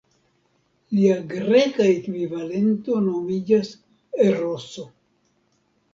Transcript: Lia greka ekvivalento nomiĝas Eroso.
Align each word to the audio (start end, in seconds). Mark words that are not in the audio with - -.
Lia 0.99 1.17
greka 1.33 1.85
ekvivalento 1.97 2.97
nomiĝas 3.11 3.73
Eroso. 4.31 4.91